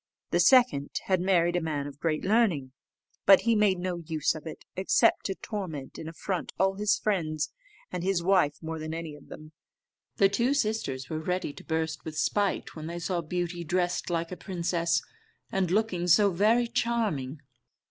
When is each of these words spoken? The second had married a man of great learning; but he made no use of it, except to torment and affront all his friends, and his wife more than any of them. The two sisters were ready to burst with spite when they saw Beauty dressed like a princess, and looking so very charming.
The 0.31 0.39
second 0.39 0.89
had 1.03 1.21
married 1.21 1.55
a 1.55 1.61
man 1.61 1.85
of 1.85 1.99
great 1.99 2.25
learning; 2.25 2.71
but 3.27 3.41
he 3.41 3.53
made 3.55 3.77
no 3.77 3.97
use 3.99 4.33
of 4.33 4.47
it, 4.47 4.65
except 4.75 5.27
to 5.27 5.35
torment 5.35 5.99
and 5.99 6.09
affront 6.09 6.53
all 6.59 6.73
his 6.73 6.97
friends, 6.97 7.51
and 7.91 8.03
his 8.03 8.23
wife 8.23 8.55
more 8.63 8.79
than 8.79 8.95
any 8.95 9.13
of 9.15 9.27
them. 9.27 9.51
The 10.15 10.27
two 10.27 10.55
sisters 10.55 11.07
were 11.07 11.19
ready 11.19 11.53
to 11.53 11.63
burst 11.63 12.03
with 12.03 12.17
spite 12.17 12.75
when 12.75 12.87
they 12.87 12.97
saw 12.97 13.21
Beauty 13.21 13.63
dressed 13.63 14.09
like 14.09 14.31
a 14.31 14.37
princess, 14.37 15.03
and 15.51 15.69
looking 15.69 16.07
so 16.07 16.31
very 16.31 16.65
charming. 16.65 17.39